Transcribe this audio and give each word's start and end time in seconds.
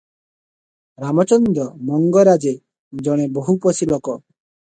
ରାମଚନ୍ଦ୍ର 1.03 1.67
ମଙ୍ଗରାଜେ 1.91 2.55
ଜଣେ 3.09 3.29
ବହୁପୋଷୀ 3.39 3.93
ଲୋକ। 3.95 4.19